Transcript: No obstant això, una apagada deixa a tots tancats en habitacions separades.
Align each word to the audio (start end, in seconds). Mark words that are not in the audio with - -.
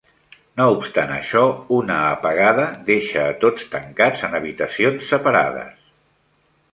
No 0.59 0.65
obstant 0.75 1.11
això, 1.15 1.41
una 1.79 1.97
apagada 2.05 2.65
deixa 2.87 3.21
a 3.25 3.35
tots 3.43 3.67
tancats 3.75 4.23
en 4.29 4.39
habitacions 4.39 5.07
separades. 5.15 5.77